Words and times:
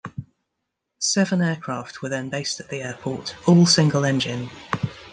Seven 0.97 1.43
aircraft 1.43 2.01
were 2.01 2.09
then 2.09 2.29
based 2.31 2.59
at 2.59 2.69
the 2.69 2.81
airport, 2.81 3.35
all 3.47 3.67
single-engine. 3.67 4.49